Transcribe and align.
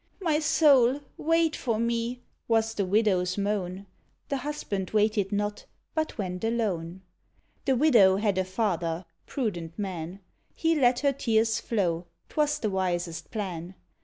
"My 0.19 0.39
soul, 0.39 1.01
wait 1.15 1.55
for 1.55 1.77
me!" 1.77 2.21
was 2.47 2.73
the 2.73 2.87
Widow's 2.87 3.37
moan. 3.37 3.85
The 4.29 4.37
husband 4.37 4.89
waited 4.89 5.31
not, 5.31 5.67
but 5.93 6.17
went 6.17 6.43
alone. 6.43 7.03
The 7.65 7.75
Widow 7.75 8.15
had 8.15 8.39
a 8.39 8.43
father 8.43 9.05
prudent 9.27 9.77
man! 9.77 10.19
He 10.55 10.73
let 10.73 11.01
her 11.01 11.13
tears 11.13 11.59
flow; 11.59 12.07
'twas 12.29 12.57
the 12.57 12.71
wisest 12.71 13.29
plan. 13.29 13.75